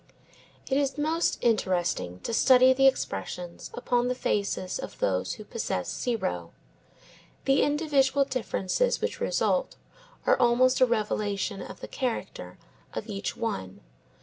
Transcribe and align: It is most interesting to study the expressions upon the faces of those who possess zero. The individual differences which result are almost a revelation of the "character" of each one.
It 0.67 0.77
is 0.79 0.97
most 0.97 1.37
interesting 1.41 2.21
to 2.21 2.33
study 2.33 2.73
the 2.73 2.87
expressions 2.87 3.69
upon 3.75 4.07
the 4.07 4.15
faces 4.15 4.79
of 4.79 4.97
those 4.97 5.33
who 5.33 5.43
possess 5.45 5.93
zero. 5.95 6.53
The 7.45 7.61
individual 7.61 8.25
differences 8.25 8.99
which 8.99 9.21
result 9.21 9.75
are 10.25 10.39
almost 10.39 10.81
a 10.81 10.87
revelation 10.87 11.61
of 11.61 11.81
the 11.81 11.87
"character" 11.87 12.57
of 12.95 13.05
each 13.09 13.37
one. 13.37 13.81